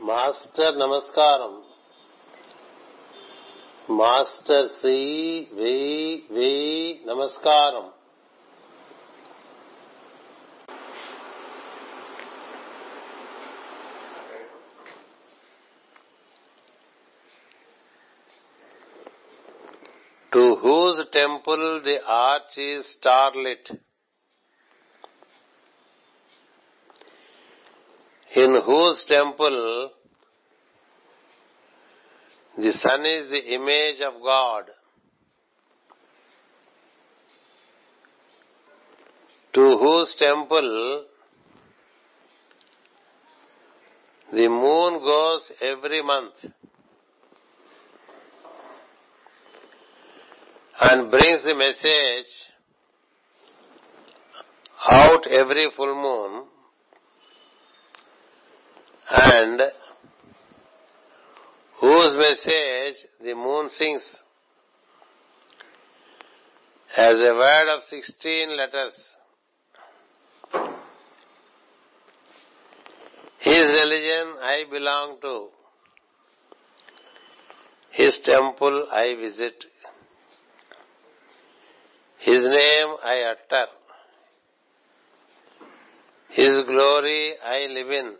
Master 0.00 0.78
నమస్కారం 0.78 1.52
master 3.90 4.68
C 4.80 4.96
వి 5.52 5.74
వి 6.30 6.50
నమస్కారం 7.06 7.86
to 20.32 20.42
whose 20.62 21.00
temple 21.12 21.80
the 21.82 21.96
arch 22.20 22.58
is 22.60 22.84
స్టార్లిట్ 22.86 23.70
in 28.35 28.61
whose 28.65 29.05
temple 29.07 29.91
the 32.57 32.71
sun 32.71 33.05
is 33.05 33.29
the 33.29 33.53
image 33.53 34.01
of 34.01 34.21
God. 34.21 34.65
To 39.53 39.77
whose 39.77 40.15
temple 40.19 41.05
the 44.33 44.49
moon 44.49 44.99
goes 44.99 45.51
every 45.61 46.03
month 46.03 46.33
and 50.81 51.09
brings 51.09 51.43
the 51.43 51.55
message 51.55 52.31
out 54.91 55.25
every 55.27 55.67
full 55.75 55.95
moon 55.95 56.47
and 59.09 59.61
whose 61.79 62.15
message 62.17 63.07
the 63.23 63.35
moon 63.35 63.69
sings 63.69 64.15
as 66.97 67.19
a 67.19 67.33
word 67.33 67.75
of 67.75 67.83
16 67.83 68.57
letters. 68.57 68.93
His 73.39 73.61
religion 73.61 74.37
I 74.41 74.63
belong 74.71 75.17
to. 75.21 75.47
His 77.91 78.19
temple 78.25 78.87
I 78.91 79.15
visit. 79.21 79.53
His 82.19 82.43
name 82.43 82.95
I 83.03 83.33
utter. 83.33 83.65
His 86.29 86.65
glory 86.65 87.35
I 87.45 87.67
live 87.67 87.91
in. 87.91 88.15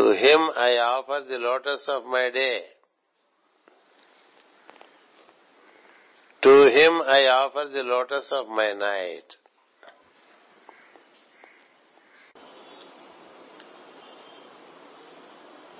To 0.00 0.10
him 0.12 0.40
I 0.56 0.76
offer 0.78 1.24
the 1.28 1.38
lotus 1.38 1.84
of 1.88 2.04
my 2.04 2.30
day. 2.30 2.62
To 6.42 6.54
him 6.68 7.02
I 7.06 7.26
offer 7.26 7.64
the 7.72 7.82
lotus 7.82 8.28
of 8.32 8.48
my 8.48 8.72
night. 8.72 9.36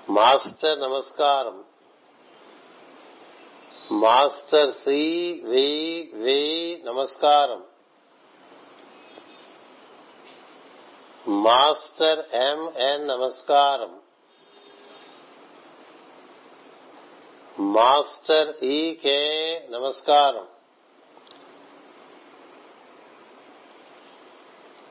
master 0.09 0.77
నమస్కారం 0.79 1.57
master 4.03 4.71
C 4.71 5.01
వి 5.51 5.65
వి 6.23 6.39
నమస్కారం 6.85 7.61
master 11.45 12.21
MN 12.47 13.07
నమస్కారం 13.07 13.93
master 17.58 18.64
ఈకే 18.64 19.58
నమస్కారం. 19.70 20.46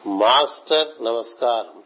master 0.06 1.04
నమస్కారం. 1.04 1.81